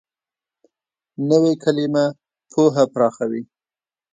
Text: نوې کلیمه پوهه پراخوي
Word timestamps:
نوې 1.29 1.53
کلیمه 1.63 2.05
پوهه 2.51 2.83
پراخوي 2.93 3.43